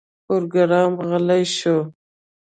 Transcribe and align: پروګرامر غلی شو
پروګرامر 0.25 1.01
غلی 1.09 1.41
شو 1.57 1.75